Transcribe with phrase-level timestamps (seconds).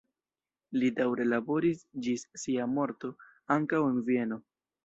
[0.83, 3.15] Li daŭre laboris ĝis sia morto
[3.59, 4.43] ankaŭ en Vieno.